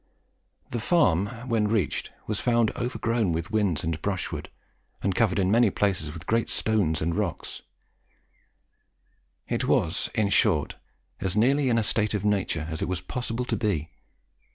The 0.71 0.79
farm, 0.79 1.27
when 1.47 1.67
reached, 1.67 2.09
was 2.25 2.39
found 2.39 2.71
overgrown 2.75 3.33
with 3.33 3.51
whins 3.51 3.83
and 3.83 4.01
brushwood, 4.01 4.49
and 5.03 5.13
covered 5.13 5.37
in 5.37 5.51
many 5.51 5.69
places 5.69 6.11
with 6.11 6.25
great 6.25 6.49
stones 6.49 7.03
and 7.03 7.13
rocks; 7.13 7.61
it 9.47 9.65
was, 9.65 10.09
in 10.15 10.29
short, 10.29 10.75
as 11.19 11.37
nearly 11.37 11.69
in 11.69 11.77
a 11.77 11.83
state 11.83 12.15
of 12.15 12.25
nature 12.25 12.65
as 12.67 12.81
it 12.81 12.87
was 12.87 12.99
possible 12.99 13.45
to 13.45 13.55
be. 13.55 13.91